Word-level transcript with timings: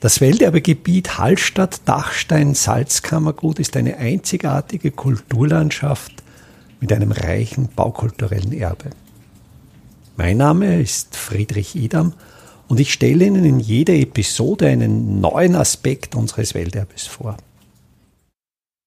Das 0.00 0.20
Welterbegebiet 0.20 1.18
Hallstatt-Dachstein-Salzkammergut 1.18 3.58
ist 3.58 3.76
eine 3.76 3.96
einzigartige 3.96 4.92
Kulturlandschaft 4.92 6.22
mit 6.78 6.92
einem 6.92 7.10
reichen 7.10 7.68
baukulturellen 7.74 8.52
Erbe. 8.52 8.90
Mein 10.16 10.36
Name 10.36 10.80
ist 10.80 11.16
Friedrich 11.16 11.74
Idam 11.74 12.12
und 12.68 12.78
ich 12.78 12.92
stelle 12.92 13.24
Ihnen 13.24 13.44
in 13.44 13.58
jeder 13.58 13.94
Episode 13.94 14.68
einen 14.68 15.20
neuen 15.20 15.56
Aspekt 15.56 16.14
unseres 16.14 16.54
Welterbes 16.54 17.08
vor. 17.08 17.36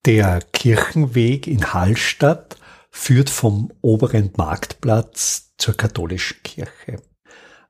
Der 0.05 0.39
Kirchenweg 0.53 1.45
in 1.45 1.73
Hallstatt 1.73 2.55
führt 2.89 3.29
vom 3.29 3.69
oberen 3.81 4.31
Marktplatz 4.37 5.51
zur 5.57 5.75
katholischen 5.75 6.41
Kirche. 6.43 7.01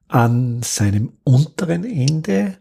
An 0.09 0.61
seinem 0.61 1.13
unteren 1.23 1.85
Ende 1.85 2.59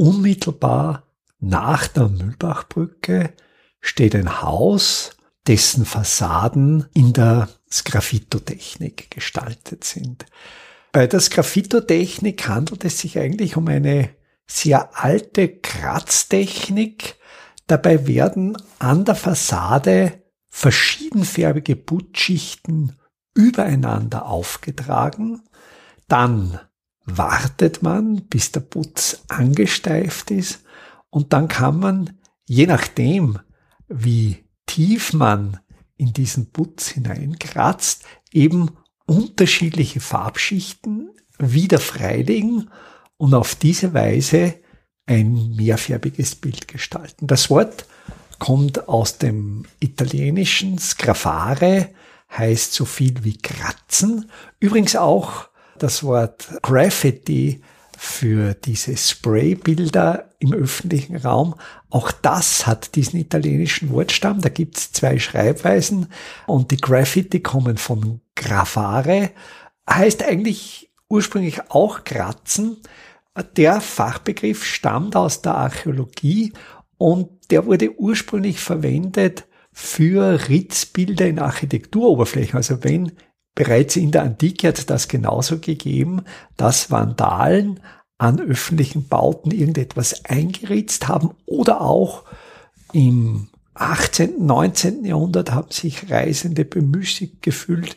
Unmittelbar 0.00 1.02
nach 1.40 1.86
der 1.86 2.08
Mühlbachbrücke 2.08 3.34
steht 3.82 4.14
ein 4.14 4.40
Haus, 4.40 5.10
dessen 5.46 5.84
Fassaden 5.84 6.86
in 6.94 7.12
der 7.12 7.50
Sgraffitotechnik 7.70 9.10
gestaltet 9.10 9.84
sind. 9.84 10.24
Bei 10.92 11.06
der 11.06 11.20
Sgraffitotechnik 11.20 12.48
handelt 12.48 12.86
es 12.86 13.00
sich 13.00 13.18
eigentlich 13.18 13.58
um 13.58 13.68
eine 13.68 14.08
sehr 14.46 14.96
alte 14.98 15.48
Kratztechnik. 15.48 17.16
Dabei 17.66 18.06
werden 18.06 18.56
an 18.78 19.04
der 19.04 19.16
Fassade 19.16 20.22
verschiedenfärbige 20.48 21.76
Putzschichten 21.76 22.98
übereinander 23.34 24.24
aufgetragen. 24.24 25.42
Dann 26.08 26.58
wartet 27.04 27.82
man, 27.82 28.22
bis 28.26 28.52
der 28.52 28.60
Putz 28.60 29.22
angesteift 29.28 30.30
ist 30.30 30.62
und 31.10 31.32
dann 31.32 31.48
kann 31.48 31.78
man, 31.78 32.18
je 32.46 32.66
nachdem, 32.66 33.38
wie 33.88 34.44
tief 34.66 35.12
man 35.12 35.58
in 35.96 36.12
diesen 36.12 36.50
Putz 36.50 36.88
hineinkratzt, 36.88 38.04
eben 38.32 38.70
unterschiedliche 39.06 40.00
Farbschichten 40.00 41.10
wieder 41.38 41.80
freilegen 41.80 42.70
und 43.16 43.34
auf 43.34 43.54
diese 43.54 43.92
Weise 43.92 44.54
ein 45.06 45.56
mehrfärbiges 45.56 46.36
Bild 46.36 46.68
gestalten. 46.68 47.26
Das 47.26 47.50
Wort 47.50 47.86
kommt 48.38 48.88
aus 48.88 49.18
dem 49.18 49.66
italienischen 49.80 50.78
Scrafare, 50.78 51.90
heißt 52.30 52.72
so 52.72 52.84
viel 52.84 53.24
wie 53.24 53.36
kratzen. 53.36 54.30
Übrigens 54.60 54.96
auch 54.96 55.49
das 55.82 56.04
Wort 56.04 56.48
Graffiti 56.62 57.60
für 57.96 58.54
diese 58.54 58.96
Spraybilder 58.96 60.30
im 60.38 60.54
öffentlichen 60.54 61.16
Raum. 61.16 61.54
Auch 61.90 62.12
das 62.12 62.66
hat 62.66 62.94
diesen 62.94 63.20
italienischen 63.20 63.90
Wortstamm. 63.90 64.40
Da 64.40 64.48
gibt 64.48 64.78
es 64.78 64.92
zwei 64.92 65.18
Schreibweisen 65.18 66.06
und 66.46 66.70
die 66.70 66.78
Graffiti 66.78 67.40
kommen 67.40 67.76
von 67.76 68.20
Graffare, 68.36 69.30
heißt 69.88 70.22
eigentlich 70.22 70.90
ursprünglich 71.08 71.70
auch 71.70 72.04
Kratzen. 72.04 72.78
Der 73.56 73.80
Fachbegriff 73.80 74.64
stammt 74.64 75.14
aus 75.14 75.42
der 75.42 75.56
Archäologie 75.56 76.52
und 76.96 77.28
der 77.50 77.66
wurde 77.66 77.98
ursprünglich 77.98 78.60
verwendet 78.60 79.44
für 79.72 80.48
Ritzbilder 80.48 81.26
in 81.26 81.38
Architekturoberflächen. 81.38 82.56
Also 82.56 82.82
wenn 82.82 83.12
Bereits 83.60 83.96
in 83.96 84.10
der 84.10 84.22
Antike 84.22 84.68
hat 84.68 84.88
das 84.88 85.06
genauso 85.06 85.58
gegeben, 85.58 86.22
dass 86.56 86.90
Vandalen 86.90 87.80
an 88.16 88.40
öffentlichen 88.40 89.06
Bauten 89.06 89.50
irgendetwas 89.50 90.24
eingeritzt 90.24 91.08
haben 91.08 91.32
oder 91.44 91.82
auch 91.82 92.24
im 92.94 93.48
18., 93.74 94.46
19. 94.46 95.04
Jahrhundert 95.04 95.52
haben 95.52 95.70
sich 95.70 96.10
Reisende 96.10 96.64
bemüßigt 96.64 97.42
gefühlt, 97.42 97.96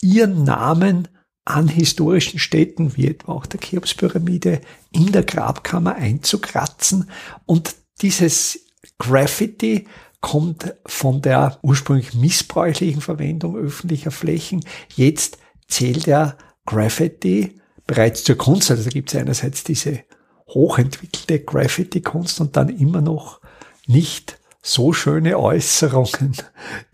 ihren 0.00 0.42
Namen 0.42 1.06
an 1.44 1.68
historischen 1.68 2.40
Städten, 2.40 2.96
wie 2.96 3.06
etwa 3.06 3.34
auch 3.34 3.46
der 3.46 3.60
Cheops-Pyramide, 3.60 4.62
in 4.90 5.12
der 5.12 5.22
Grabkammer 5.22 5.94
einzukratzen. 5.94 7.08
Und 7.46 7.76
dieses 8.02 8.66
Graffiti 8.98 9.86
kommt 10.24 10.74
von 10.86 11.20
der 11.20 11.58
ursprünglich 11.60 12.14
missbräuchlichen 12.14 13.02
Verwendung 13.02 13.58
öffentlicher 13.58 14.10
Flächen. 14.10 14.64
Jetzt 14.96 15.36
zählt 15.68 16.06
der 16.06 16.38
Graffiti 16.64 17.60
bereits 17.86 18.24
zur 18.24 18.36
Kunst. 18.36 18.70
Also 18.70 18.84
da 18.84 18.88
gibt 18.88 19.12
es 19.12 19.20
einerseits 19.20 19.64
diese 19.64 20.00
hochentwickelte 20.48 21.40
Graffiti-Kunst 21.40 22.40
und 22.40 22.56
dann 22.56 22.70
immer 22.70 23.02
noch 23.02 23.42
nicht 23.86 24.40
so 24.62 24.94
schöne 24.94 25.38
Äußerungen, 25.38 26.38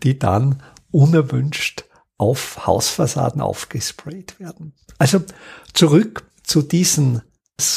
die 0.03 0.19
dann 0.19 0.61
unerwünscht 0.91 1.85
auf 2.17 2.67
Hausfassaden 2.67 3.39
aufgesprayt 3.39 4.41
werden. 4.41 4.73
Also 4.97 5.23
zurück 5.71 6.29
zu 6.43 6.61
diesen 6.61 7.21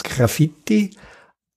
Graffiti 0.03 0.97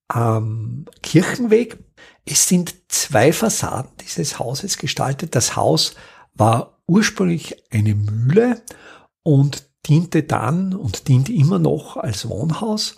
am 0.07 0.85
Kirchenweg. 1.01 1.79
Es 2.25 2.47
sind 2.47 2.75
zwei 2.87 3.33
Fassaden 3.33 3.91
dieses 4.01 4.39
Hauses 4.39 4.77
gestaltet. 4.77 5.35
Das 5.35 5.55
Haus 5.55 5.95
war 6.33 6.79
ursprünglich 6.87 7.55
eine 7.71 7.95
Mühle 7.95 8.61
und 9.23 9.69
diente 9.85 10.23
dann 10.23 10.73
und 10.73 11.07
dient 11.07 11.29
immer 11.29 11.59
noch 11.59 11.97
als 11.97 12.27
Wohnhaus. 12.27 12.97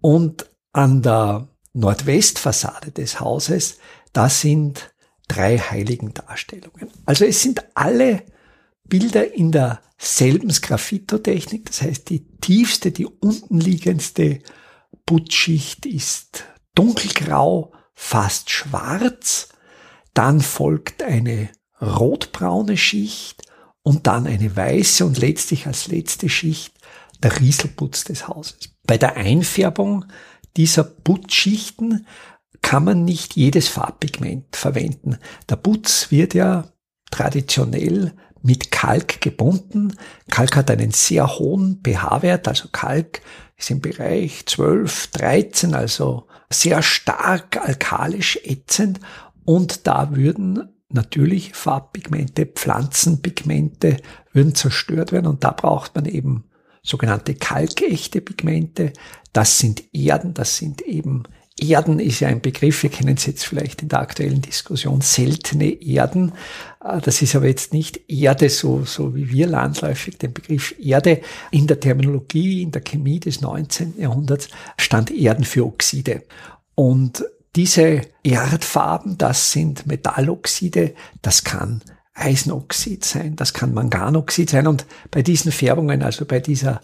Und 0.00 0.50
an 0.72 1.02
der 1.02 1.48
Nordwestfassade 1.72 2.90
des 2.90 3.20
Hauses, 3.20 3.78
da 4.12 4.28
sind 4.28 4.94
drei 5.28 5.58
Heiligendarstellungen. 5.58 6.90
Also 7.06 7.24
es 7.24 7.42
sind 7.42 7.64
alle 7.74 8.22
Bilder 8.84 9.32
in 9.32 9.50
derselben 9.50 10.50
Sgraffito-Technik. 10.50 11.66
Das 11.66 11.82
heißt, 11.82 12.10
die 12.10 12.26
tiefste, 12.38 12.92
die 12.92 13.06
untenliegendste 13.06 14.40
Putzschicht 15.06 15.86
ist 15.86 16.44
dunkelgrau, 16.74 17.72
fast 17.94 18.50
schwarz, 18.50 19.48
dann 20.12 20.40
folgt 20.40 21.02
eine 21.02 21.48
rotbraune 21.80 22.76
Schicht 22.76 23.42
und 23.82 24.06
dann 24.06 24.26
eine 24.26 24.54
weiße 24.56 25.04
und 25.04 25.18
letztlich 25.18 25.66
als 25.66 25.88
letzte 25.88 26.28
Schicht 26.28 26.74
der 27.22 27.38
Rieselputz 27.40 28.04
des 28.04 28.28
Hauses. 28.28 28.58
Bei 28.86 28.98
der 28.98 29.16
Einfärbung 29.16 30.04
dieser 30.56 30.84
Putzschichten 30.84 32.06
kann 32.62 32.84
man 32.84 33.04
nicht 33.04 33.36
jedes 33.36 33.68
Farbpigment 33.68 34.56
verwenden. 34.56 35.18
Der 35.48 35.56
Putz 35.56 36.10
wird 36.10 36.34
ja 36.34 36.72
traditionell 37.10 38.14
mit 38.44 38.70
Kalk 38.70 39.20
gebunden. 39.22 39.96
Kalk 40.30 40.54
hat 40.54 40.70
einen 40.70 40.90
sehr 40.90 41.38
hohen 41.38 41.80
pH-Wert, 41.82 42.46
also 42.46 42.68
Kalk 42.70 43.22
ist 43.56 43.70
im 43.70 43.80
Bereich 43.80 44.44
12, 44.46 45.08
13, 45.08 45.74
also 45.74 46.26
sehr 46.50 46.82
stark 46.82 47.56
alkalisch 47.56 48.38
ätzend 48.44 49.00
und 49.44 49.86
da 49.86 50.14
würden 50.14 50.68
natürlich 50.90 51.54
Farbpigmente, 51.54 52.44
Pflanzenpigmente 52.46 53.96
würden 54.32 54.54
zerstört 54.54 55.10
werden 55.10 55.26
und 55.26 55.42
da 55.42 55.50
braucht 55.50 55.94
man 55.94 56.04
eben 56.04 56.44
sogenannte 56.82 57.34
kalkechte 57.34 58.20
Pigmente. 58.20 58.92
Das 59.32 59.58
sind 59.58 59.82
Erden, 59.94 60.34
das 60.34 60.58
sind 60.58 60.82
eben 60.82 61.22
Erden 61.60 62.00
ist 62.00 62.18
ja 62.18 62.28
ein 62.28 62.40
Begriff, 62.40 62.82
wir 62.82 62.90
kennen 62.90 63.16
es 63.16 63.26
jetzt 63.26 63.46
vielleicht 63.46 63.82
in 63.82 63.88
der 63.88 64.00
aktuellen 64.00 64.42
Diskussion, 64.42 65.00
seltene 65.00 65.70
Erden. 65.82 66.32
Äh, 66.84 67.00
das 67.00 67.22
ist 67.22 67.36
aber 67.36 67.46
jetzt 67.46 67.72
nicht 67.72 68.10
Erde, 68.10 68.50
so, 68.50 68.84
so 68.84 69.14
wie 69.14 69.30
wir 69.30 69.46
landläufig 69.46 70.18
den 70.18 70.32
Begriff 70.32 70.74
Erde. 70.80 71.20
In 71.52 71.68
der 71.68 71.78
Terminologie, 71.78 72.62
in 72.62 72.72
der 72.72 72.82
Chemie 72.82 73.20
des 73.20 73.40
19. 73.40 73.94
Jahrhunderts 73.98 74.48
stand 74.78 75.12
Erden 75.12 75.44
für 75.44 75.64
Oxide. 75.64 76.24
Und 76.74 77.24
diese 77.54 78.00
Erdfarben, 78.24 79.16
das 79.16 79.52
sind 79.52 79.86
Metalloxide, 79.86 80.94
das 81.22 81.44
kann 81.44 81.82
Eisenoxid 82.14 83.04
sein, 83.04 83.36
das 83.36 83.52
kann 83.52 83.74
Manganoxid 83.74 84.50
sein. 84.50 84.66
Und 84.66 84.86
bei 85.12 85.22
diesen 85.22 85.52
Färbungen, 85.52 86.02
also 86.02 86.24
bei 86.24 86.40
dieser 86.40 86.80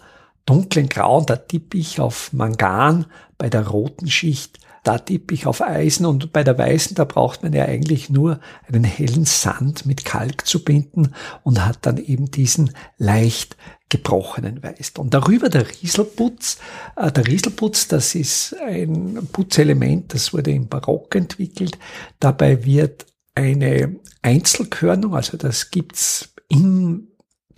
dunklen 0.51 0.89
Grauen, 0.89 1.27
da 1.27 1.37
tippe 1.37 1.79
ich 1.79 2.01
auf 2.01 2.33
Mangan, 2.33 3.07
bei 3.39 3.49
der 3.49 3.69
roten 3.69 4.09
Schicht, 4.09 4.59
da 4.83 4.99
tippe 4.99 5.33
ich 5.33 5.47
auf 5.47 5.63
Eisen 5.63 6.07
und 6.07 6.33
bei 6.33 6.43
der 6.43 6.59
weißen, 6.59 6.97
da 6.97 7.05
braucht 7.05 7.45
man 7.45 7.53
ja 7.53 7.67
eigentlich 7.67 8.11
nur 8.11 8.41
einen 8.67 8.83
hellen 8.83 9.27
Sand 9.27 9.87
mit 9.87 10.05
Kalk 10.05 10.47
zu 10.47 10.65
binden 10.65 11.15
und 11.45 11.65
hat 11.65 11.79
dann 11.83 11.99
eben 11.99 12.33
diesen 12.33 12.73
leicht 12.99 13.57
gebrochenen 13.91 14.61
Weiß. 14.61 14.93
Und 14.99 15.15
darüber 15.15 15.51
der 15.51 15.67
Rieselputz. 15.69 16.59
Äh, 16.97 17.13
der 17.13 17.27
Rieselputz, 17.27 17.87
das 17.89 18.15
ist 18.17 18.57
ein 18.61 19.29
Putzelement, 19.33 20.15
das 20.15 20.33
wurde 20.33 20.51
im 20.51 20.69
Barock 20.69 21.15
entwickelt. 21.15 21.79
Dabei 22.19 22.65
wird 22.65 23.07
eine 23.37 23.97
Einzelkörnung, 24.23 25.15
also 25.15 25.37
das 25.37 25.71
gibt's 25.71 26.35
im 26.49 27.10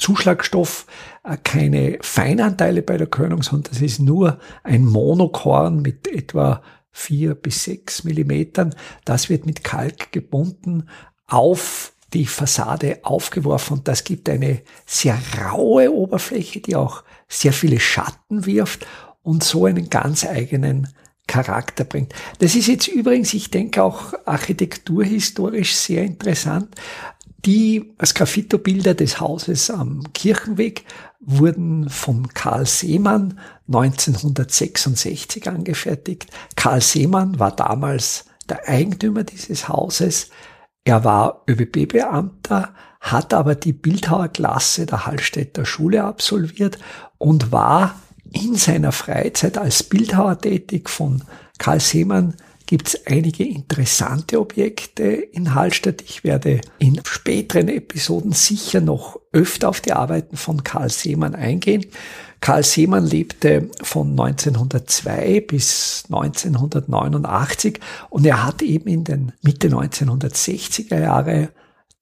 Zuschlagstoff 0.02 0.87
äh, 1.22 1.37
keine 1.43 1.99
Feinanteile 2.00 2.82
bei 2.82 2.99
der 2.99 3.06
Körnung, 3.06 3.43
sondern 3.43 3.72
das 3.72 3.81
ist 3.81 4.00
nur 4.00 4.38
ein 4.64 4.84
Monokorn 4.84 5.81
mit 5.81 6.08
etwa 6.08 6.62
vier 6.90 7.34
bis 7.34 7.64
sechs 7.64 8.04
Millimetern. 8.04 8.75
Das 9.04 9.28
wird 9.28 9.46
mit 9.46 9.64
Kalk 9.64 10.12
gebunden 10.12 10.88
auf 11.26 11.93
die 12.12 12.26
Fassade 12.26 12.99
aufgeworfen 13.04 13.78
und 13.78 13.88
das 13.88 14.04
gibt 14.04 14.28
eine 14.28 14.60
sehr 14.84 15.19
raue 15.40 15.90
Oberfläche, 15.94 16.60
die 16.60 16.76
auch 16.76 17.05
sehr 17.28 17.52
viele 17.55 17.81
Schatten 17.81 18.44
wirft 18.44 18.87
und 19.22 19.43
so 19.43 19.64
einen 19.64 19.88
ganz 19.88 20.26
eigenen 20.26 20.88
Charakter 21.26 21.84
bringt. 21.84 22.12
Das 22.40 22.55
ist 22.55 22.66
jetzt 22.66 22.88
übrigens, 22.88 23.32
ich 23.32 23.50
denke 23.50 23.82
auch 23.82 24.12
architekturhistorisch 24.26 25.75
sehr 25.75 26.05
interessant. 26.05 26.75
Die 27.44 27.93
Sgraffito-Bilder 28.05 28.94
des 28.94 29.19
Hauses 29.19 29.69
am 29.69 30.12
Kirchenweg 30.12 30.85
wurden 31.19 31.89
von 31.89 32.29
Karl 32.29 32.67
Seemann 32.67 33.41
1966 33.67 35.49
angefertigt. 35.49 36.27
Karl 36.55 36.81
Seemann 36.81 37.41
war 37.41 37.56
damals 37.56 38.27
der 38.49 38.69
Eigentümer 38.69 39.25
dieses 39.25 39.69
Hauses. 39.69 40.31
Er 40.85 41.03
war 41.03 41.43
ÖBB-Beamter, 41.49 42.75
hat 43.00 43.35
aber 43.35 43.56
die 43.56 43.73
Bildhauerklasse 43.73 44.87
der 44.87 45.06
Hallstätter 45.06 45.65
Schule 45.65 46.05
absolviert 46.05 46.79
und 47.19 47.50
war 47.50 48.00
in 48.33 48.55
seiner 48.55 48.93
Freizeit 48.93 49.59
als 49.59 49.83
Bildhauer 49.83 50.41
tätig. 50.41 50.89
Von 50.89 51.25
Karl 51.59 51.81
Seemann 51.81 52.37
gibt 52.72 52.88
es 52.88 53.06
einige 53.06 53.44
interessante 53.44 54.40
Objekte 54.40 55.02
in 55.02 55.54
Hallstatt. 55.54 56.00
Ich 56.08 56.24
werde 56.24 56.62
in 56.78 57.02
späteren 57.04 57.69
Episoden 57.69 58.32
sicher 58.32 58.80
noch 58.80 59.20
öfter 59.30 59.69
auf 59.69 59.82
die 59.82 59.92
Arbeiten 59.92 60.38
von 60.38 60.64
Karl 60.64 60.88
Seemann 60.88 61.34
eingehen. 61.34 61.84
Karl 62.40 62.62
Seemann 62.62 63.06
lebte 63.06 63.69
von 63.82 64.12
1902 64.12 65.44
bis 65.46 66.04
1989 66.06 67.78
und 68.08 68.24
er 68.24 68.42
hat 68.42 68.62
eben 68.62 68.88
in 68.88 69.04
den 69.04 69.32
Mitte 69.42 69.69
1960er 69.69 70.98
Jahre 70.98 71.50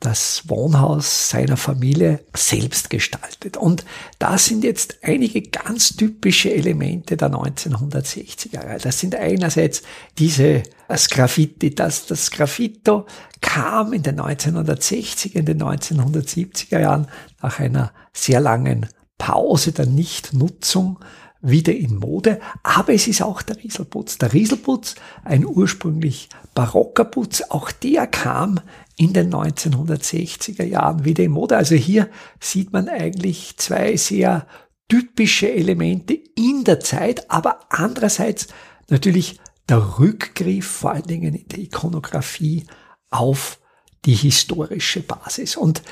das 0.01 0.45
Wohnhaus 0.49 1.29
seiner 1.29 1.59
Familie 1.59 2.25
selbst 2.35 2.89
gestaltet. 2.89 3.59
Und 3.59 3.85
da 4.19 4.39
sind 4.39 4.65
jetzt 4.65 4.97
einige 5.03 5.43
ganz 5.43 5.95
typische 5.95 6.53
Elemente 6.53 7.19
der 7.19 7.31
1960er 7.31 8.55
Jahre. 8.55 8.79
Das 8.79 8.99
sind 8.99 9.15
einerseits 9.15 9.83
diese 10.19 10.63
das 10.89 11.09
Graffiti, 11.09 11.75
das, 11.75 12.07
das 12.07 12.31
Graffito 12.31 13.07
kam 13.43 13.93
in 13.93 14.03
den 14.03 14.21
1960er, 14.21 15.35
in 15.35 15.45
den 15.47 15.63
1970er 15.63 16.81
Jahren 16.81 17.07
nach 17.43 17.61
einer 17.61 17.93
sehr 18.13 18.41
langen 18.41 18.89
Pause 19.19 19.73
der 19.73 19.87
Nichtnutzung 19.87 20.99
wieder 21.43 21.75
in 21.75 21.97
Mode, 21.97 22.41
aber 22.63 22.93
es 22.93 23.07
ist 23.09 23.23
auch 23.23 23.43
der 23.43 23.57
Rieselputz. 23.63 24.19
Der 24.19 24.33
Rieselputz, 24.33 24.95
ein 25.25 25.47
ursprünglich 25.47 26.29
barocker 26.55 27.05
Putz, 27.05 27.43
auch 27.49 27.71
der 27.73 28.07
kam 28.07 28.61
in 28.97 29.13
den 29.15 29.33
1960er 29.33 30.65
Jahren 30.65 31.05
wieder 31.05 31.25
in 31.25 31.31
Mode. 31.31 31.57
Also 31.57 31.75
hier 31.75 32.11
sieht 32.41 32.73
man 32.73 32.89
eigentlich 32.89 33.57
zwei 33.57 33.97
sehr 33.97 34.47
typische 34.89 35.51
Elemente 35.51 36.19
in 36.35 36.65
der 36.65 36.81
Zeit, 36.81 37.31
aber 37.31 37.61
andererseits 37.71 38.49
natürlich 38.89 39.41
der 39.69 39.99
Rückgriff 39.99 40.67
vor 40.67 40.93
allen 40.93 41.07
Dingen 41.07 41.35
in 41.35 41.49
der 41.49 41.61
Ikonografie 41.61 42.67
auf 43.09 43.59
die 44.05 44.15
historische 44.15 45.01
Basis. 45.01 45.57
Und 45.57 45.83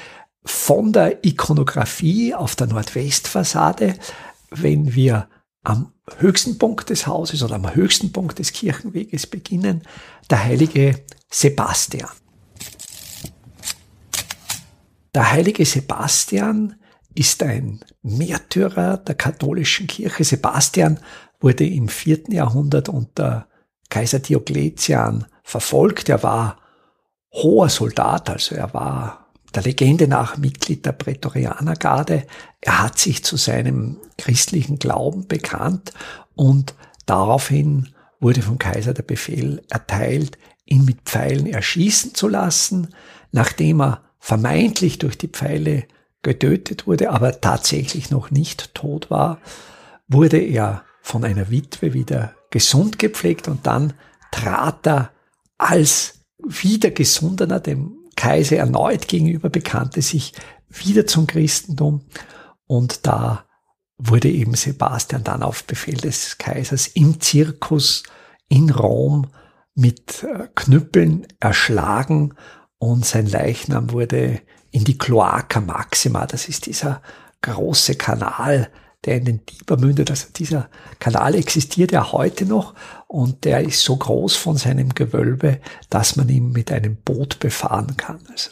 von 0.45 0.93
der 0.93 1.25
Ikonografie 1.25 2.35
auf 2.35 2.57
der 2.57 2.67
Nordwestfassade, 2.67 3.95
wenn 4.51 4.95
wir 4.95 5.29
am 5.65 5.93
höchsten 6.19 6.59
Punkt 6.59 6.91
des 6.91 7.07
Hauses 7.07 7.43
oder 7.43 7.57
am 7.57 7.75
höchsten 7.75 8.13
Punkt 8.13 8.39
des 8.39 8.53
Kirchenweges 8.53 9.27
beginnen, 9.27 9.83
der 10.31 10.45
heilige 10.45 11.05
Sebastian. 11.31 12.11
Der 15.15 15.33
heilige 15.33 15.65
Sebastian 15.65 16.77
ist 17.15 17.43
ein 17.43 17.81
Märtyrer 18.03 18.99
der 18.99 19.15
katholischen 19.15 19.87
Kirche. 19.87 20.25
Sebastian 20.25 21.01
wurde 21.41 21.67
im 21.67 21.89
vierten 21.89 22.33
Jahrhundert 22.33 22.89
unter 22.89 23.49
Kaiser 23.89 24.21
Diokletian 24.21 25.27
verfolgt. 25.43 26.09
Er 26.09 26.23
war 26.23 26.59
hoher 27.33 27.69
Soldat, 27.69 28.31
also 28.31 28.55
er 28.55 28.73
war 28.75 29.28
der 29.55 29.63
Legende 29.63 30.09
nach 30.09 30.37
Mitglied 30.37 30.85
der 30.85 30.93
Prätorianergarde. 30.93 32.27
Er 32.61 32.83
hat 32.83 32.99
sich 32.99 33.25
zu 33.25 33.37
seinem 33.37 33.99
christlichen 34.17 34.79
Glauben 34.79 35.27
bekannt 35.27 35.93
und 36.35 36.75
daraufhin 37.07 37.89
wurde 38.21 38.43
vom 38.43 38.59
Kaiser 38.59 38.95
der 38.95 39.03
Befehl 39.03 39.63
erteilt, 39.71 40.39
ihn 40.67 40.85
mit 40.85 41.03
Pfeilen 41.03 41.47
erschießen 41.47 42.15
zu 42.15 42.29
lassen, 42.29 42.95
nachdem 43.33 43.81
er 43.81 44.03
vermeintlich 44.19 44.99
durch 44.99 45.17
die 45.17 45.29
Pfeile 45.29 45.85
getötet 46.23 46.87
wurde, 46.87 47.11
aber 47.11 47.41
tatsächlich 47.41 48.11
noch 48.11 48.31
nicht 48.31 48.75
tot 48.75 49.11
war, 49.11 49.41
wurde 50.09 50.39
er 50.39 50.83
von 51.01 51.25
einer 51.25 51.51
Witwe 51.51 51.95
wieder 51.95 52.35
gesund 52.51 52.99
gepflegt 52.99 53.49
und 53.49 53.67
dann 53.67 53.95
trat 54.31 54.87
er 54.87 55.11
als 55.57 56.21
wieder 56.39 56.91
gesundener 56.91 57.61
dem 57.61 57.98
Kaiser 58.19 58.57
erneut 58.57 59.07
gegenüber 59.07 59.49
bekannte 59.49 60.03
sich 60.03 60.33
wieder 60.69 61.07
zum 61.07 61.29
Christentum. 61.29 62.03
Und 62.67 63.07
da 63.07 63.47
wurde 63.97 64.29
eben 64.29 64.55
Sebastian 64.55 65.23
dann 65.23 65.43
auf 65.43 65.65
Befehl 65.65 65.97
des 65.97 66.37
Kaisers 66.37 66.89
im 66.89 67.21
Zirkus 67.21 68.03
in 68.49 68.71
Rom 68.71 69.29
mit 69.75 70.25
äh, 70.25 70.49
Knüppeln 70.55 71.27
erschlagen 71.39 72.35
und 72.79 73.07
sein 73.07 73.27
Leichnam 73.27 73.93
wurde 73.93 74.41
in 74.73 74.85
die 74.85 74.99
Cloaca 74.99 75.61
Maxima, 75.61 76.27
das 76.27 76.49
ist 76.49 76.67
dieser 76.67 77.01
große 77.43 77.95
Kanal, 77.95 78.71
der 79.09 79.17
in 79.17 79.25
den 79.25 79.47
Tiber 79.47 79.79
mündet. 79.79 80.11
Also 80.11 80.27
dieser 80.37 80.69
Kanal 80.99 81.35
existiert 81.35 81.93
ja 81.93 82.13
heute 82.13 82.45
noch 82.45 82.75
und 83.07 83.45
der 83.45 83.63
ist 83.63 83.81
so 83.81 83.97
groß 83.97 84.37
von 84.37 84.59
seinem 84.59 84.95
Gewölbe, 84.95 85.61
dass 85.89 86.17
man 86.17 86.29
ihn 86.29 86.51
mit 86.51 86.71
einem 86.71 86.97
Boot 86.97 87.39
befahren 87.39 87.97
kann. 87.97 88.21
Also 88.31 88.51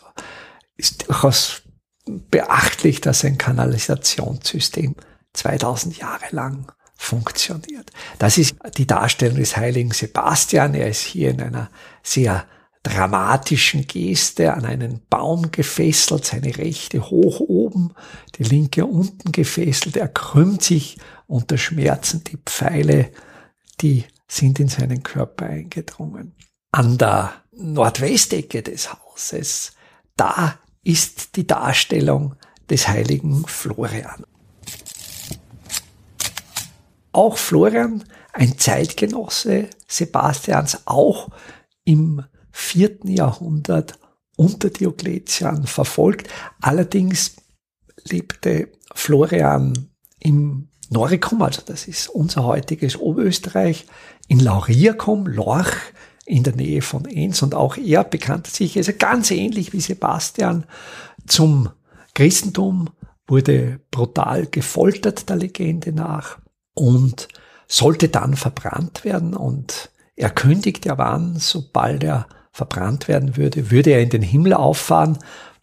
ist 0.79 1.09
durchaus 1.09 1.63
beachtlich, 2.07 3.03
dass 3.03 3.25
ein 3.25 3.37
Kanalisationssystem 3.37 4.97
2000 5.35 5.99
Jahre 5.99 6.25
lang 6.31 6.73
funktioniert. 6.95 7.91
Das 8.19 8.39
ist 8.39 8.57
die 8.79 8.87
Darstellung 8.87 9.37
des 9.37 9.59
heiligen 9.59 9.91
Sebastian. 9.91 10.73
Er 10.73 10.89
ist 10.89 11.03
hier 11.03 11.31
in 11.31 11.43
einer 11.43 11.69
sehr 12.03 12.47
dramatischen 12.87 13.87
Geste 13.87 14.55
an 14.55 14.65
einen 14.65 15.01
Baum 15.11 15.51
gefesselt, 15.51 16.25
seine 16.25 16.57
rechte 16.57 17.11
hoch 17.11 17.41
oben, 17.41 17.93
die 18.37 18.45
linke 18.45 18.87
unten 18.87 19.33
gefesselt. 19.33 19.97
Er 19.97 20.09
krümmt 20.09 20.63
sich 20.63 20.99
unter 21.27 21.59
Schmerzen. 21.59 22.23
Die 22.25 22.39
Pfeile, 22.45 23.11
die 23.81 24.05
sind 24.29 24.61
in 24.61 24.69
seinen 24.69 25.03
Körper 25.03 25.47
eingedrungen. 25.47 26.35
An 26.71 26.97
der 26.97 27.33
Nordwestecke 27.53 28.63
des 28.63 28.93
Hauses, 28.93 29.73
da 30.17 30.59
ist 30.85 31.37
die 31.37 31.47
Darstellung 31.47 32.37
des 32.71 32.87
heiligen 32.87 33.47
Florian. 33.47 34.25
Auch 37.11 37.37
Florian, 37.37 38.05
ein 38.33 38.59
Zeitgenosse 38.59 39.71
Sebastians, 39.89 40.83
auch 40.85 41.31
im 41.85 42.23
vierten 42.57 43.09
Jahrhundert 43.09 43.99
unter 44.35 44.71
Diokletian 44.71 45.67
verfolgt. 45.67 46.29
Allerdings 46.63 47.37
lebte 48.05 48.73
Florian 48.95 49.91
im 50.21 50.69
Noricum, 50.89 51.43
also 51.43 51.61
das 51.65 51.87
ist 51.87 52.09
unser 52.09 52.45
heutiges 52.45 52.97
Oberösterreich, 52.97 53.85
in 54.27 54.41
Lauriacum, 54.41 55.27
Lorch, 55.27 55.75
in 56.25 56.45
der 56.45 56.57
Nähe 56.57 56.81
von 56.81 57.05
Enns 57.05 57.43
und 57.43 57.55
auch 57.55 57.77
er 57.77 58.05
bekannte 58.05 58.51
sich, 58.51 58.79
also 58.79 58.93
ganz 58.99 59.31
ähnlich 59.31 59.75
wie 59.75 59.81
Sebastian, 59.81 60.65
zum 61.27 61.69
Christentum, 62.15 62.89
wurde 63.27 63.81
brutal 63.91 64.47
gefoltert 64.47 65.29
der 65.29 65.37
Legende 65.37 65.93
nach 65.93 66.39
und 66.75 67.29
sollte 67.69 68.09
dann 68.09 68.35
verbrannt 68.35 69.05
werden 69.05 69.35
und 69.35 69.91
er 70.15 70.31
kündigte 70.31 70.91
aber 70.91 71.07
an, 71.07 71.37
sobald 71.39 72.03
er 72.03 72.27
verbrannt 72.57 73.07
werden 73.07 73.37
würde, 73.37 73.71
würde 73.71 73.91
er 73.91 74.01
in 74.01 74.09
den 74.09 74.23
Himmel 74.23 74.55
auffahren, 74.55 75.19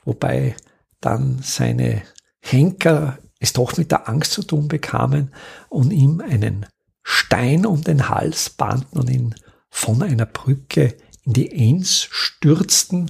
wobei 0.05 0.55
dann 1.01 1.39
seine 1.41 2.03
Henker 2.39 3.17
es 3.39 3.51
doch 3.51 3.75
mit 3.77 3.89
der 3.89 4.07
Angst 4.07 4.33
zu 4.33 4.43
tun 4.43 4.67
bekamen 4.67 5.33
und 5.69 5.91
ihm 5.91 6.21
einen 6.21 6.67
Stein 7.01 7.65
um 7.65 7.83
den 7.83 8.09
Hals 8.09 8.51
banden 8.51 8.99
und 8.99 9.09
ihn 9.09 9.33
von 9.71 10.03
einer 10.03 10.27
Brücke 10.27 10.95
in 11.23 11.33
die 11.33 11.51
Enns 11.51 12.07
stürzten. 12.11 13.09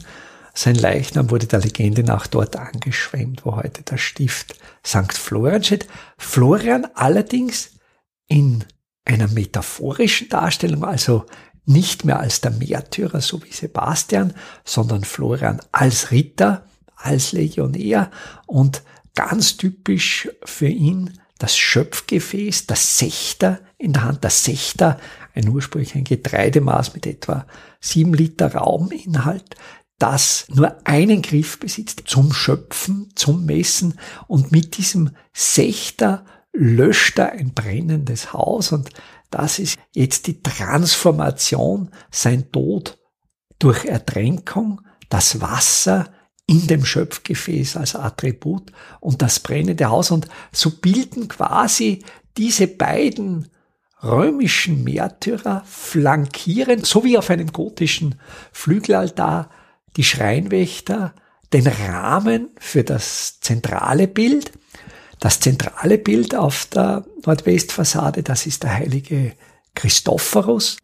Sein 0.54 0.76
Leichnam 0.76 1.30
wurde 1.30 1.48
der 1.48 1.60
Legende 1.60 2.04
nach 2.04 2.28
dort 2.28 2.56
angeschwemmt, 2.56 3.46
wo 3.46 3.58
heute 3.58 3.84
das 3.84 4.00
Stift 4.00 4.56
St. 4.86 5.12
Florian 5.12 5.62
steht. 5.62 5.88
Florian 6.18 6.88
allerdings 6.96 7.72
in 8.28 8.64
einer 9.04 9.28
metaphorischen 9.28 10.30
Darstellung, 10.30 10.86
also 10.86 11.26
nicht 11.66 12.06
mehr 12.06 12.20
als 12.20 12.42
der 12.42 12.52
Märtyrer, 12.52 13.22
so 13.22 13.44
wie 13.44 13.52
Sebastian, 13.52 14.34
sondern 14.66 15.04
Florian 15.04 15.62
als 15.72 16.12
Ritter, 16.12 16.66
als 16.96 17.32
Legionär 17.32 18.12
und 18.46 18.82
ganz 19.16 19.58
typisch 19.58 20.30
für 20.44 20.68
ihn 20.68 21.20
das 21.40 21.58
Schöpfgefäß, 21.58 22.68
das 22.68 22.98
Sechter 22.98 23.60
in 23.78 23.94
der 23.94 24.04
Hand, 24.04 24.24
das 24.24 24.44
Sechter, 24.44 25.00
ein 25.36 25.50
ursprünglich 25.50 25.96
ein 25.96 26.04
Getreidemaß 26.04 26.94
mit 26.94 27.06
etwa 27.06 27.46
sieben 27.82 28.14
Liter 28.14 28.54
Rauminhalt, 28.54 29.56
das 30.00 30.46
nur 30.50 30.76
einen 30.86 31.22
Griff 31.22 31.60
besitzt 31.60 32.04
zum 32.06 32.34
Schöpfen, 32.34 33.10
zum 33.16 33.46
Messen 33.46 34.00
und 34.28 34.52
mit 34.52 34.78
diesem 34.78 35.12
Sechter 35.34 36.26
löscht 36.54 37.18
er 37.20 37.32
ein 37.32 37.54
brennendes 37.54 38.32
Haus 38.32 38.72
und 38.72 38.90
das 39.34 39.60
ist 39.60 39.78
jetzt 39.94 40.28
die 40.28 40.42
Transformation, 40.42 41.90
sein 42.12 42.52
Tod 42.52 42.98
durch 43.60 43.86
Ertränkung, 43.86 44.82
das 45.10 45.42
Wasser 45.42 46.10
in 46.46 46.68
dem 46.68 46.86
Schöpfgefäß 46.86 47.78
als 47.78 47.96
Attribut 47.96 48.72
und 49.00 49.22
das 49.22 49.40
brennende 49.40 49.90
Haus. 49.90 50.12
Und 50.12 50.28
so 50.52 50.72
bilden 50.72 51.28
quasi 51.28 52.04
diese 52.38 52.68
beiden 52.68 53.50
römischen 54.04 54.84
Märtyrer 54.84 55.64
flankieren, 55.66 56.84
so 56.84 57.04
wie 57.04 57.18
auf 57.18 57.30
einem 57.30 57.52
gotischen 57.54 58.20
Flügelaltar, 58.52 59.50
die 59.96 60.04
Schreinwächter 60.04 61.16
den 61.54 61.68
Rahmen 61.68 62.50
für 62.58 62.84
das 62.84 63.40
zentrale 63.40 64.08
Bild. 64.08 64.52
Das 65.20 65.40
zentrale 65.40 65.98
Bild 65.98 66.36
auf 66.36 66.66
der 66.66 67.06
Nordwestfassade, 67.26 68.24
das 68.24 68.46
ist 68.46 68.64
der 68.64 68.74
heilige 68.74 69.34
Christophorus. 69.76 70.78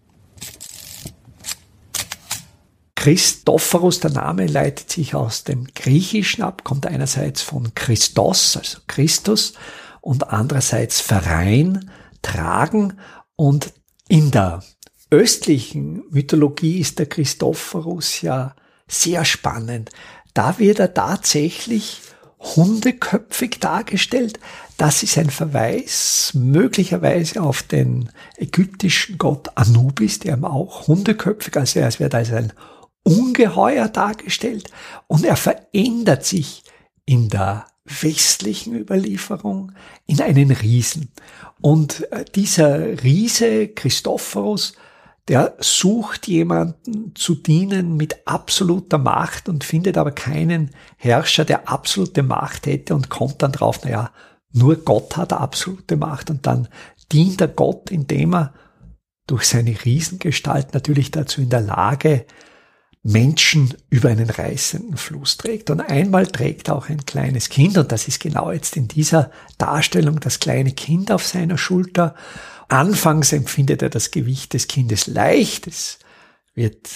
Christophorus, 2.95 4.01
der 4.01 4.11
Name 4.11 4.45
leitet 4.45 4.91
sich 4.91 5.15
aus 5.15 5.45
dem 5.45 5.67
Griechischen 5.73 6.43
ab, 6.43 6.65
kommt 6.65 6.85
einerseits 6.85 7.41
von 7.41 7.73
Christos, 7.73 8.57
also 8.57 8.79
Christus, 8.87 9.53
und 10.01 10.29
andererseits 10.29 10.99
Verein, 10.99 11.89
tragen. 12.21 12.99
Und 13.37 13.73
in 14.09 14.31
der 14.31 14.63
östlichen 15.11 16.03
Mythologie 16.09 16.79
ist 16.79 16.99
der 16.99 17.05
Christophorus 17.05 18.21
ja 18.21 18.55
sehr 18.87 19.23
spannend. 19.23 19.91
Da 20.33 20.59
wird 20.59 20.79
er 20.79 20.93
tatsächlich 20.93 22.01
hundeköpfig 22.39 23.59
dargestellt. 23.59 24.39
Das 24.77 25.03
ist 25.03 25.17
ein 25.17 25.29
Verweis 25.29 26.31
möglicherweise 26.33 27.41
auf 27.41 27.63
den 27.63 28.09
ägyptischen 28.37 29.17
Gott 29.17 29.49
Anubis, 29.55 30.19
der 30.19 30.41
auch 30.43 30.87
hundeköpfig, 30.87 31.57
also 31.57 31.79
er 31.79 31.99
wird 31.99 32.15
als 32.15 32.31
ein 32.31 32.53
Ungeheuer 33.03 33.89
dargestellt 33.89 34.69
und 35.07 35.25
er 35.25 35.35
verändert 35.35 36.25
sich 36.25 36.63
in 37.05 37.29
der 37.29 37.65
westlichen 38.01 38.75
Überlieferung 38.75 39.71
in 40.05 40.21
einen 40.21 40.51
Riesen. 40.51 41.11
Und 41.61 42.11
äh, 42.11 42.23
dieser 42.23 43.03
Riese 43.03 43.67
Christophorus, 43.69 44.73
der 45.29 45.55
sucht 45.59 46.27
jemanden 46.27 47.13
zu 47.15 47.35
dienen 47.35 47.95
mit 47.95 48.27
absoluter 48.27 48.97
Macht 48.97 49.47
und 49.47 49.63
findet 49.63 49.97
aber 49.97 50.11
keinen 50.11 50.71
Herrscher, 50.97 51.45
der 51.45 51.69
absolute 51.69 52.23
Macht 52.23 52.65
hätte 52.65 52.95
und 52.95 53.09
kommt 53.09 53.43
dann 53.43 53.51
drauf, 53.51 53.83
naja, 53.83 54.11
nur 54.51 54.77
Gott 54.77 55.15
hat 55.17 55.31
absolute 55.31 55.97
Macht 55.97 56.31
und 56.31 56.47
dann 56.47 56.67
dient 57.11 57.39
er 57.41 57.47
Gott, 57.47 57.91
indem 57.91 58.33
er 58.33 58.53
durch 59.27 59.47
seine 59.47 59.75
Riesengestalt 59.85 60.73
natürlich 60.73 61.11
dazu 61.11 61.41
in 61.41 61.49
der 61.49 61.61
Lage 61.61 62.25
Menschen 63.03 63.75
über 63.89 64.09
einen 64.09 64.29
reißenden 64.29 64.97
Fluss 64.97 65.37
trägt. 65.37 65.69
Und 65.69 65.81
einmal 65.81 66.27
trägt 66.27 66.69
auch 66.69 66.89
ein 66.89 67.05
kleines 67.05 67.49
Kind, 67.49 67.77
und 67.77 67.91
das 67.91 68.07
ist 68.07 68.19
genau 68.19 68.51
jetzt 68.51 68.75
in 68.75 68.87
dieser 68.87 69.31
Darstellung 69.57 70.19
das 70.19 70.39
kleine 70.39 70.71
Kind 70.71 71.11
auf 71.11 71.25
seiner 71.25 71.57
Schulter. 71.57 72.15
Anfangs 72.69 73.33
empfindet 73.33 73.81
er 73.81 73.89
das 73.89 74.11
Gewicht 74.11 74.53
des 74.53 74.67
Kindes 74.67 75.07
leicht, 75.07 75.67
es 75.67 75.99
wird 76.53 76.89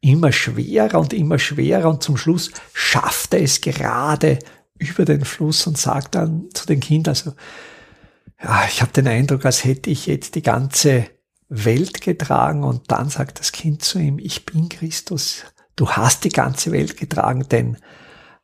immer 0.00 0.30
schwerer 0.30 1.00
und 1.00 1.12
immer 1.12 1.38
schwerer 1.38 1.88
und 1.88 2.02
zum 2.02 2.16
Schluss 2.16 2.50
schafft 2.72 3.34
er 3.34 3.42
es 3.42 3.60
gerade 3.60 4.38
über 4.78 5.04
den 5.04 5.24
Fluss 5.24 5.66
und 5.66 5.78
sagt 5.78 6.14
dann 6.14 6.48
zu 6.54 6.66
dem 6.66 6.80
Kind, 6.80 7.08
also, 7.08 7.32
ja, 8.42 8.66
ich 8.68 8.82
habe 8.82 8.92
den 8.92 9.08
Eindruck, 9.08 9.44
als 9.44 9.64
hätte 9.64 9.90
ich 9.90 10.06
jetzt 10.06 10.34
die 10.34 10.42
ganze 10.42 11.06
Welt 11.48 12.00
getragen 12.02 12.62
und 12.62 12.90
dann 12.90 13.08
sagt 13.08 13.40
das 13.40 13.52
Kind 13.52 13.82
zu 13.82 13.98
ihm, 13.98 14.18
ich 14.18 14.46
bin 14.46 14.68
Christus. 14.68 15.44
Du 15.76 15.90
hast 15.90 16.24
die 16.24 16.30
ganze 16.30 16.72
Welt 16.72 16.96
getragen, 16.96 17.46
denn 17.50 17.78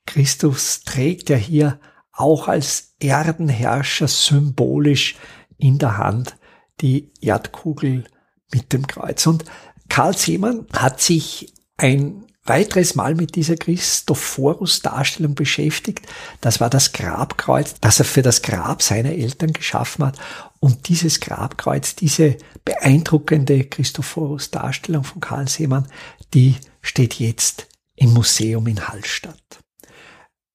Christus 0.06 0.82
trägt 0.84 1.30
ja 1.30 1.36
hier 1.36 1.80
auch 2.12 2.48
als 2.48 2.94
Erdenherrscher 2.98 4.08
symbolisch 4.08 5.16
in 5.58 5.78
der 5.78 5.98
Hand 5.98 6.36
die 6.82 7.10
Erdkugel 7.20 8.04
mit 8.52 8.72
dem 8.72 8.86
Kreuz. 8.86 9.26
Und 9.26 9.44
Karl 9.88 10.16
Seemann 10.16 10.66
hat 10.72 11.00
sich 11.00 11.52
ein 11.76 12.26
weiteres 12.44 12.96
Mal 12.96 13.14
mit 13.14 13.36
dieser 13.36 13.56
Christophorus-Darstellung 13.56 15.34
beschäftigt. 15.34 16.06
Das 16.40 16.60
war 16.60 16.70
das 16.70 16.92
Grabkreuz, 16.92 17.74
das 17.80 18.00
er 18.00 18.04
für 18.04 18.22
das 18.22 18.42
Grab 18.42 18.82
seiner 18.82 19.12
Eltern 19.12 19.52
geschaffen 19.52 20.04
hat. 20.04 20.18
Und 20.58 20.88
dieses 20.88 21.20
Grabkreuz, 21.20 21.94
diese 21.94 22.36
beeindruckende 22.64 23.64
Christophorus-Darstellung 23.64 25.04
von 25.04 25.20
Karl 25.20 25.48
Seemann, 25.48 25.86
die 26.34 26.56
steht 26.80 27.14
jetzt 27.14 27.68
im 27.94 28.12
Museum 28.12 28.66
in 28.66 28.88
Hallstatt. 28.88 29.60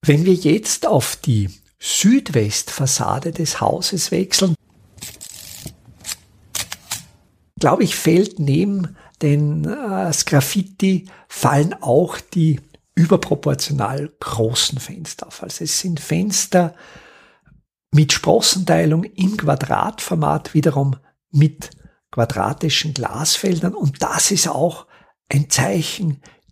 Wenn 0.01 0.25
wir 0.25 0.33
jetzt 0.33 0.85
auf 0.87 1.15
die 1.15 1.49
Südwestfassade 1.79 3.31
des 3.31 3.61
Hauses 3.61 4.11
wechseln, 4.11 4.55
glaube 7.59 7.83
ich, 7.83 7.95
fällt 7.95 8.39
neben 8.39 8.95
den 9.21 9.65
äh, 9.65 10.11
Graffiti 10.25 11.09
fallen 11.27 11.75
auch 11.81 12.19
die 12.19 12.59
überproportional 12.95 14.11
großen 14.19 14.79
Fenster 14.79 15.27
auf. 15.27 15.43
Also 15.43 15.63
es 15.63 15.79
sind 15.79 15.99
Fenster 15.99 16.73
mit 17.91 18.13
Sprossenteilung 18.13 19.03
im 19.03 19.37
Quadratformat, 19.37 20.53
wiederum 20.53 20.95
mit 21.31 21.71
quadratischen 22.11 22.93
Glasfeldern. 22.93 23.73
Und 23.73 24.01
das 24.01 24.31
ist 24.31 24.47
auch 24.47 24.87
ein 25.29 25.49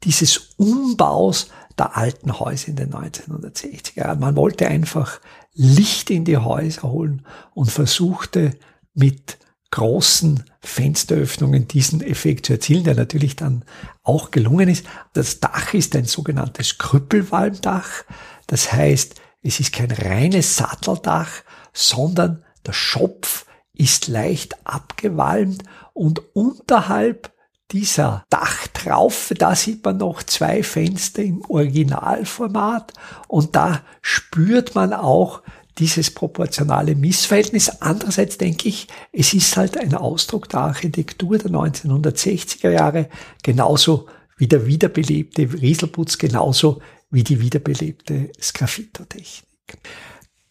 dieses 0.03 0.37
Umbaus 0.57 1.49
der 1.77 1.97
alten 1.97 2.39
Häuser 2.39 2.69
in 2.69 2.75
den 2.75 2.93
1960er 2.93 3.97
Jahren. 3.97 4.19
Man 4.19 4.35
wollte 4.35 4.67
einfach 4.67 5.19
Licht 5.53 6.09
in 6.09 6.25
die 6.25 6.37
Häuser 6.37 6.83
holen 6.83 7.25
und 7.53 7.71
versuchte 7.71 8.51
mit 8.93 9.37
großen 9.75 10.45
Fensteröffnungen 10.61 11.67
diesen 11.67 12.01
Effekt 12.01 12.45
zu 12.45 12.53
erzielen, 12.53 12.85
der 12.85 12.95
natürlich 12.95 13.35
dann 13.35 13.65
auch 14.03 14.31
gelungen 14.31 14.69
ist. 14.69 14.85
Das 15.11 15.41
Dach 15.41 15.73
ist 15.73 15.97
ein 15.97 16.05
sogenanntes 16.05 16.77
Krüppelwalmdach. 16.77 18.05
Das 18.47 18.71
heißt, 18.71 19.15
es 19.43 19.59
ist 19.59 19.73
kein 19.73 19.91
reines 19.91 20.55
Satteldach, 20.55 21.29
sondern 21.73 22.45
der 22.65 22.71
Schopf 22.71 23.45
ist 23.73 24.07
leicht 24.07 24.65
abgewalmt 24.65 25.63
und 25.93 26.21
unterhalb 26.33 27.33
dieser 27.71 28.23
Dachtraufe, 28.29 29.33
da 29.33 29.55
sieht 29.55 29.83
man 29.83 29.97
noch 29.97 30.23
zwei 30.23 30.63
Fenster 30.63 31.21
im 31.21 31.43
Originalformat 31.49 32.93
und 33.27 33.57
da 33.57 33.81
spürt 34.01 34.73
man 34.73 34.93
auch 34.93 35.41
dieses 35.77 36.11
proportionale 36.11 36.95
Missverhältnis. 36.95 37.69
Andererseits 37.81 38.37
denke 38.37 38.69
ich, 38.69 38.87
es 39.11 39.33
ist 39.33 39.57
halt 39.57 39.77
ein 39.77 39.93
Ausdruck 39.93 40.49
der 40.49 40.61
Architektur 40.61 41.37
der 41.37 41.51
1960er 41.51 42.69
Jahre, 42.69 43.09
genauso 43.43 44.07
wie 44.37 44.47
der 44.47 44.65
wiederbelebte 44.65 45.41
Rieselputz, 45.53 46.17
genauso 46.17 46.81
wie 47.09 47.23
die 47.23 47.39
wiederbelebte 47.39 48.31
Sgraffitotechnik. 48.41 49.45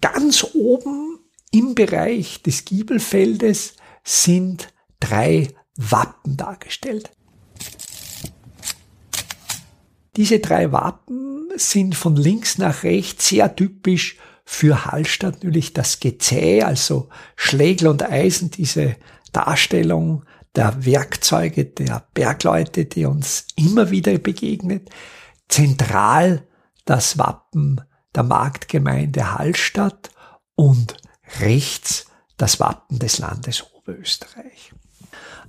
Ganz 0.00 0.47
oben 0.54 1.19
im 1.50 1.75
Bereich 1.75 2.43
des 2.43 2.64
Giebelfeldes 2.64 3.75
sind 4.02 4.69
drei 5.00 5.49
Wappen 5.76 6.37
dargestellt. 6.37 7.11
Diese 10.16 10.38
drei 10.38 10.71
Wappen 10.73 11.49
sind 11.57 11.95
von 11.95 12.16
links 12.16 12.59
nach 12.59 12.83
rechts 12.85 13.28
sehr 13.28 13.54
typisch 13.54 14.16
für 14.45 14.85
Hallstatt 14.85 15.37
natürlich 15.37 15.73
das 15.73 16.01
Gezäh, 16.01 16.63
also 16.63 17.09
Schlägel 17.37 17.89
und 17.89 18.03
Eisen, 18.03 18.51
diese 18.51 18.97
Darstellung 19.33 20.25
der 20.55 20.85
Werkzeuge 20.85 21.65
der 21.65 22.07
Bergleute, 22.15 22.85
die 22.85 23.07
uns 23.07 23.47
immer 23.57 23.91
wieder 23.91 24.17
begegnet. 24.19 24.91
Zentral 25.49 26.47
das 26.85 27.19
Wappen 27.19 27.81
der 28.15 28.23
Marktgemeinde 28.23 29.35
Hallstatt 29.35 30.11
und 30.55 30.97
rechts 31.41 32.07
das 32.37 32.61
Wappen 32.61 32.99
des 32.99 33.19
Landes 33.19 33.65
Oberösterreich. 33.75 34.73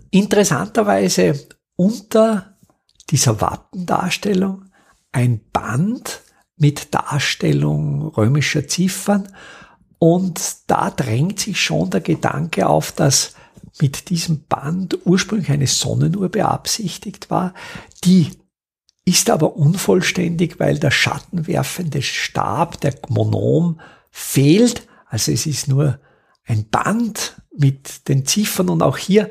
Interessanterweise 0.09 1.47
unter 1.75 2.57
dieser 3.09 3.41
Wappendarstellung 3.41 4.65
ein 5.11 5.41
Band 5.51 6.21
mit 6.57 6.93
Darstellung 6.93 8.07
römischer 8.07 8.67
Ziffern. 8.67 9.27
Und 9.99 10.57
da 10.67 10.89
drängt 10.89 11.39
sich 11.39 11.61
schon 11.61 11.89
der 11.89 12.01
Gedanke 12.01 12.67
auf, 12.67 12.91
dass 12.91 13.33
mit 13.81 14.09
diesem 14.09 14.45
Band 14.45 14.99
ursprünglich 15.05 15.51
eine 15.51 15.67
Sonnenuhr 15.67 16.29
beabsichtigt 16.29 17.29
war, 17.29 17.53
die 18.03 18.31
ist 19.05 19.29
aber 19.29 19.55
unvollständig, 19.55 20.59
weil 20.59 20.79
der 20.79 20.91
schattenwerfende 20.91 22.01
Stab, 22.01 22.81
der 22.81 22.95
Monom, 23.09 23.79
fehlt. 24.09 24.87
Also 25.07 25.31
es 25.31 25.45
ist 25.45 25.67
nur 25.67 25.99
ein 26.45 26.67
Band 26.69 27.39
mit 27.55 28.07
den 28.07 28.25
Ziffern. 28.25 28.69
Und 28.69 28.81
auch 28.81 28.97
hier, 28.97 29.29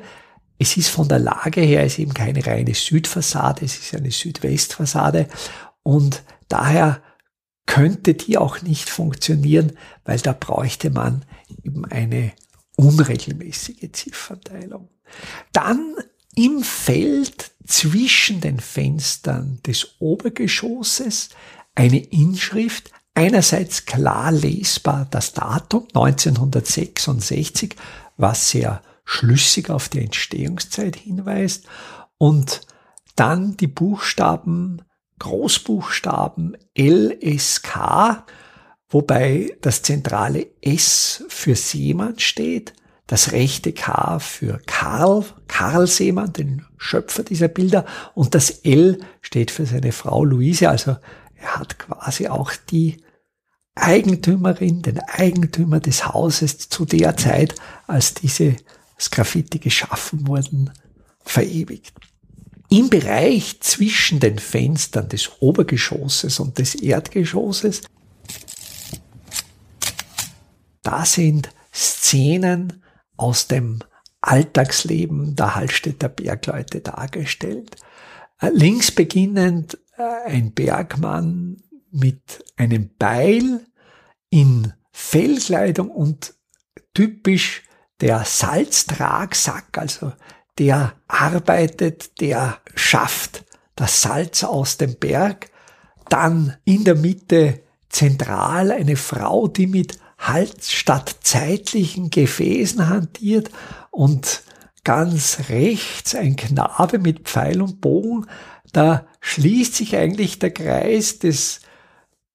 es 0.58 0.76
ist 0.76 0.88
von 0.88 1.08
der 1.08 1.18
Lage 1.18 1.60
her, 1.60 1.82
es 1.82 1.94
ist 1.94 1.98
eben 1.98 2.14
keine 2.14 2.46
reine 2.46 2.74
Südfassade, 2.74 3.64
es 3.64 3.76
ist 3.76 3.94
eine 3.94 4.12
Südwestfassade. 4.12 5.26
Und 5.82 6.22
daher 6.48 7.02
könnte 7.66 8.14
die 8.14 8.38
auch 8.38 8.62
nicht 8.62 8.90
funktionieren, 8.90 9.72
weil 10.04 10.18
da 10.18 10.32
bräuchte 10.32 10.90
man 10.90 11.24
eben 11.64 11.84
eine 11.86 12.32
unregelmäßige 12.76 13.90
Ziffernteilung. 13.92 14.88
Dann 15.52 15.94
im 16.34 16.62
Feld 16.62 17.52
zwischen 17.66 18.40
den 18.40 18.60
Fenstern 18.60 19.60
des 19.66 20.00
Obergeschosses 20.00 21.30
eine 21.74 21.98
Inschrift, 21.98 22.90
einerseits 23.14 23.86
klar 23.86 24.32
lesbar 24.32 25.06
das 25.10 25.32
Datum 25.32 25.86
1966, 25.94 27.76
was 28.16 28.50
sehr 28.50 28.82
schlüssig 29.04 29.70
auf 29.70 29.88
die 29.88 30.00
Entstehungszeit 30.00 30.96
hinweist, 30.96 31.66
und 32.18 32.62
dann 33.16 33.56
die 33.56 33.66
Buchstaben, 33.66 34.82
Großbuchstaben 35.18 36.56
LSK, 36.76 38.24
wobei 38.88 39.56
das 39.60 39.82
zentrale 39.82 40.46
S 40.60 41.24
für 41.28 41.54
Seemann 41.54 42.18
steht, 42.18 42.74
das 43.06 43.32
rechte 43.32 43.72
K 43.72 44.18
für 44.18 44.60
Karl, 44.66 45.24
Karl 45.46 45.86
Seemann, 45.86 46.32
den 46.32 46.64
Schöpfer 46.78 47.22
dieser 47.22 47.48
Bilder, 47.48 47.84
und 48.14 48.34
das 48.34 48.50
L 48.50 48.98
steht 49.20 49.50
für 49.50 49.66
seine 49.66 49.92
Frau 49.92 50.24
Luise, 50.24 50.70
also 50.70 50.96
er 51.34 51.56
hat 51.56 51.78
quasi 51.78 52.28
auch 52.28 52.52
die 52.70 53.02
Eigentümerin, 53.74 54.82
den 54.82 55.00
Eigentümer 55.00 55.80
des 55.80 56.06
Hauses 56.06 56.68
zu 56.68 56.84
der 56.84 57.16
Zeit, 57.16 57.54
als 57.86 58.14
diese 58.14 58.56
Graffiti 59.10 59.58
geschaffen 59.58 60.26
wurden, 60.26 60.70
verewigt. 61.20 61.92
Im 62.74 62.90
Bereich 62.90 63.60
zwischen 63.60 64.18
den 64.18 64.40
Fenstern 64.40 65.08
des 65.08 65.40
Obergeschosses 65.40 66.40
und 66.40 66.58
des 66.58 66.74
Erdgeschosses, 66.74 67.82
da 70.82 71.04
sind 71.04 71.50
Szenen 71.72 72.82
aus 73.16 73.46
dem 73.46 73.78
Alltagsleben 74.20 75.36
der 75.36 75.54
Hallstätter 75.54 76.08
Bergleute 76.08 76.80
dargestellt. 76.80 77.76
Äh, 78.40 78.50
links 78.50 78.90
beginnend 78.90 79.78
äh, 79.96 80.30
ein 80.30 80.52
Bergmann 80.52 81.62
mit 81.92 82.44
einem 82.56 82.90
Beil 82.98 83.64
in 84.30 84.72
Fellkleidung 84.90 85.92
und 85.92 86.34
typisch 86.92 87.62
der 88.00 88.24
Salztragsack, 88.24 89.78
also 89.78 90.12
der 90.58 90.94
arbeitet, 91.08 92.20
der 92.20 92.58
schafft 92.74 93.44
das 93.76 94.02
Salz 94.02 94.44
aus 94.44 94.76
dem 94.76 94.96
Berg. 94.96 95.50
Dann 96.08 96.56
in 96.64 96.84
der 96.84 96.94
Mitte 96.94 97.60
zentral 97.88 98.70
eine 98.70 98.96
Frau, 98.96 99.48
die 99.48 99.66
mit 99.66 99.98
halt 100.18 100.64
statt 100.64 101.16
zeitlichen 101.22 102.10
Gefäßen 102.10 102.88
hantiert 102.88 103.50
und 103.90 104.42
ganz 104.84 105.38
rechts 105.48 106.14
ein 106.14 106.36
Knabe 106.36 106.98
mit 106.98 107.20
Pfeil 107.20 107.60
und 107.60 107.80
Bogen. 107.80 108.26
Da 108.72 109.06
schließt 109.20 109.74
sich 109.74 109.96
eigentlich 109.96 110.38
der 110.38 110.52
Kreis, 110.52 111.18
das 111.18 111.60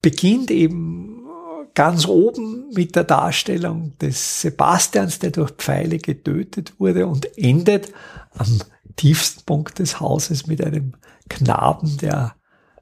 beginnt 0.02 0.52
eben 0.52 1.26
ganz 1.74 2.06
oben 2.08 2.70
mit 2.74 2.96
der 2.96 3.04
Darstellung 3.04 3.98
des 4.00 4.42
Sebastians, 4.42 5.20
der 5.20 5.32
durch 5.32 5.52
Pfeile 5.52 5.98
getötet 5.98 6.74
wurde 6.80 7.08
und 7.08 7.38
endet 7.38 7.92
am 8.34 8.60
tiefsten 8.96 9.44
Punkt 9.46 9.80
des 9.80 10.00
Hauses 10.00 10.48
mit 10.48 10.64
einem 10.64 10.94
Knaben, 11.30 11.98
der 11.98 12.36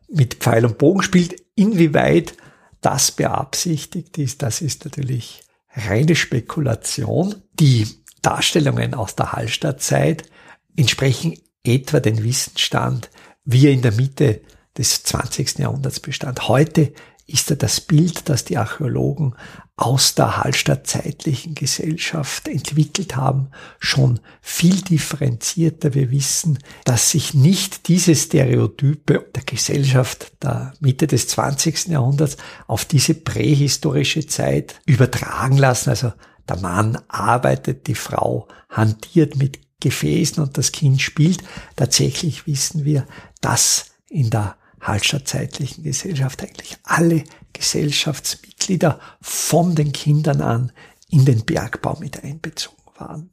mit 0.10 0.36
Pfeil 0.36 0.65
und 0.65 0.78
Bogen 0.78 1.04
spielt. 1.04 1.36
Inwieweit 1.56 2.36
das 2.82 3.12
beabsichtigt 3.12 4.17
ist, 4.17 4.41
das 4.41 4.62
ist 4.62 4.86
natürlich 4.86 5.41
reine 5.73 6.15
Spekulation. 6.15 7.36
Die 7.60 7.88
Darstellungen 8.21 8.93
aus 8.93 9.15
der 9.15 9.34
Hallstattzeit 9.34 10.30
entsprechen 10.76 11.38
etwa 11.63 12.00
den 12.00 12.23
Wissensstand, 12.23 13.10
wie 13.43 13.67
er 13.67 13.73
in 13.73 13.82
der 13.82 13.91
Mitte 13.91 14.41
des 14.78 15.04
20. 15.04 15.60
Jahrhunderts 15.60 16.00
bestand. 16.00 16.47
Heute 16.47 16.93
ist 17.28 17.50
er 17.52 17.58
das 17.58 17.82
Bild, 17.82 18.30
das 18.30 18.46
die 18.46 18.58
Archäologen 18.58 19.36
aus 19.76 20.16
der 20.16 20.38
Hallstatt-zeitlichen 20.38 21.54
Gesellschaft 21.54 22.48
entwickelt 22.48 23.16
haben, 23.16 23.50
schon 23.80 24.20
viel 24.42 24.82
differenzierter. 24.82 25.94
Wir 25.94 26.10
wissen, 26.10 26.58
dass 26.86 27.12
sich 27.12 27.36
nicht 27.36 27.88
diese 27.88 28.16
Stereotype 28.16 29.28
der 29.36 29.44
Gesellschaft 29.44 30.32
der 30.42 30.74
Mitte 30.80 31.06
des 31.06 31.28
20. 31.28 31.88
Jahrhunderts 31.90 32.38
auf 32.66 32.86
diese 32.86 33.13
prähistorische 33.13 34.26
Zeit 34.26 34.80
übertragen 34.86 35.58
lassen. 35.58 35.92
Also 35.92 36.13
der 36.50 36.58
Mann 36.58 36.98
arbeitet, 37.08 37.86
die 37.88 37.96
Frau 37.96 38.48
hantiert 38.70 39.36
mit 39.36 39.60
Gefäßen 39.80 40.42
und 40.42 40.58
das 40.58 40.72
Kind 40.72 41.02
spielt. 41.02 41.44
Tatsächlich 41.76 42.48
wissen 42.48 42.84
wir, 42.84 43.06
dass 43.42 43.92
in 44.10 44.32
der 44.32 44.56
Hallstattzeitlichen 44.88 45.84
Gesellschaft 45.84 46.43
eigentlich 46.43 46.78
alle 46.84 47.23
Gesellschaftsmitglieder 47.54 49.00
von 49.21 49.76
den 49.76 49.91
Kindern 49.91 50.41
an 50.41 50.71
in 51.10 51.26
den 51.26 51.45
Bergbau 51.45 51.97
mit 52.00 52.23
einbezogen 52.23 52.78
waren. 52.97 53.30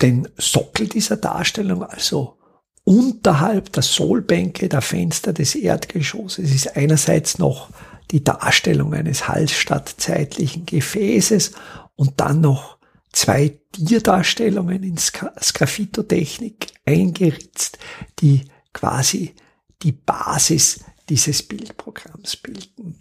Den 0.00 0.28
Sockel 0.36 0.88
dieser 0.88 1.16
Darstellung, 1.16 1.82
also 1.82 2.38
unterhalb 2.84 3.72
der 3.72 3.82
Sohlbänke 3.82 4.68
der 4.68 4.82
Fenster 4.82 5.32
des 5.32 5.54
Erdgeschosses, 5.54 6.50
ist 6.52 6.76
einerseits 6.76 7.38
noch 7.38 7.70
die 8.10 8.22
Darstellung 8.22 8.94
eines 8.94 9.26
Hallstattzeitlichen 9.26 10.66
Gefäßes 10.66 11.52
und 11.96 12.20
dann 12.20 12.40
noch 12.40 12.78
zwei 13.12 13.58
Tierdarstellungen 13.72 14.82
in 14.82 14.96
Sgraffitotechnik 14.98 16.68
eingeritzt, 16.84 17.78
die 18.20 18.44
quasi 18.72 19.34
die 19.82 19.92
Basis 19.92 20.80
dieses 21.08 21.42
Bildprogramms 21.42 22.36
bilden. 22.36 23.00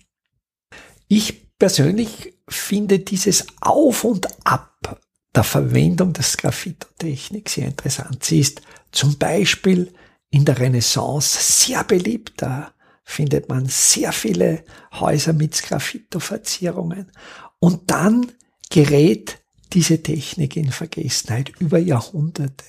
Ich 1.07 1.57
persönlich 1.57 2.33
finde 2.47 2.99
dieses 2.99 3.45
Auf 3.61 4.03
und 4.03 4.27
Ab 4.45 5.01
der 5.33 5.43
Verwendung 5.43 6.13
der 6.13 6.23
Sgraffitotechnik 6.23 7.49
sehr 7.49 7.67
interessant. 7.67 8.23
Sie 8.23 8.39
ist 8.39 8.61
zum 8.91 9.17
Beispiel 9.17 9.93
in 10.29 10.45
der 10.45 10.59
Renaissance 10.59 11.37
sehr 11.63 11.83
beliebt. 11.83 12.33
Da 12.37 12.73
findet 13.03 13.49
man 13.49 13.65
sehr 13.67 14.11
viele 14.11 14.63
Häuser 14.93 15.33
mit 15.33 15.55
Sgraffito-Verzierungen. 15.55 17.11
Und 17.59 17.91
dann 17.91 18.31
gerät 18.69 19.41
diese 19.73 20.01
Technik 20.01 20.55
in 20.55 20.71
Vergessenheit 20.71 21.49
über 21.59 21.79
Jahrhunderte. 21.79 22.65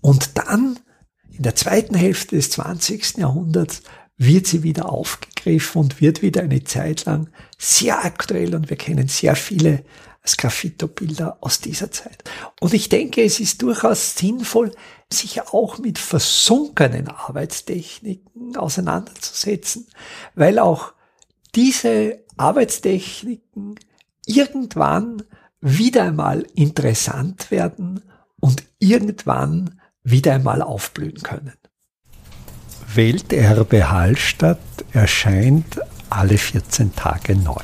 Und 0.00 0.38
dann 0.38 0.78
in 1.38 1.44
der 1.44 1.54
zweiten 1.54 1.94
Hälfte 1.94 2.34
des 2.34 2.50
20. 2.50 3.18
Jahrhunderts 3.18 3.82
wird 4.16 4.48
sie 4.48 4.64
wieder 4.64 4.90
aufgegriffen 4.90 5.80
und 5.80 6.00
wird 6.00 6.20
wieder 6.20 6.42
eine 6.42 6.64
Zeit 6.64 7.04
lang 7.04 7.30
sehr 7.56 8.04
aktuell 8.04 8.56
und 8.56 8.68
wir 8.68 8.76
kennen 8.76 9.06
sehr 9.06 9.36
viele 9.36 9.84
Sgraffito-Bilder 10.26 11.38
aus 11.40 11.60
dieser 11.60 11.92
Zeit. 11.92 12.24
Und 12.60 12.74
ich 12.74 12.88
denke, 12.88 13.22
es 13.22 13.38
ist 13.38 13.62
durchaus 13.62 14.16
sinnvoll, 14.16 14.72
sich 15.12 15.40
auch 15.40 15.78
mit 15.78 15.98
versunkenen 15.98 17.06
Arbeitstechniken 17.06 18.56
auseinanderzusetzen, 18.56 19.86
weil 20.34 20.58
auch 20.58 20.92
diese 21.54 22.18
Arbeitstechniken 22.36 23.76
irgendwann 24.26 25.22
wieder 25.60 26.02
einmal 26.02 26.44
interessant 26.54 27.52
werden 27.52 28.02
und 28.40 28.64
irgendwann 28.80 29.77
wieder 30.10 30.34
einmal 30.34 30.62
aufblühen 30.62 31.22
können. 31.22 31.52
Welterbe 32.94 33.90
Hallstatt 33.90 34.58
erscheint 34.92 35.80
alle 36.10 36.38
14 36.38 36.94
Tage 36.94 37.36
neu. 37.36 37.62